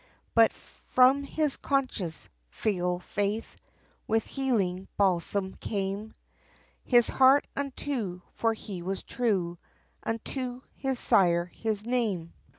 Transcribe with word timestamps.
But 0.33 0.51
from 0.51 1.21
his 1.21 1.57
conscience, 1.57 2.27
filial 2.49 3.01
faith, 3.01 3.55
With 4.07 4.25
healing 4.25 4.87
balsam 4.97 5.53
came 5.59 6.15
His 6.83 7.07
heart 7.07 7.45
unto, 7.55 8.21
for 8.33 8.55
he 8.55 8.81
was 8.81 9.03
true, 9.03 9.59
Unto 10.01 10.63
his 10.73 10.97
Sire, 10.97 11.51
his 11.53 11.85
name. 11.85 12.33